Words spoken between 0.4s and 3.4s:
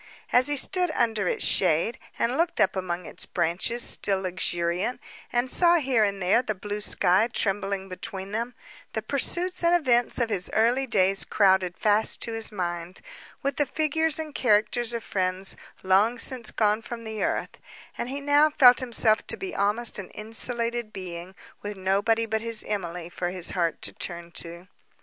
he stood under its shade, and looked up among its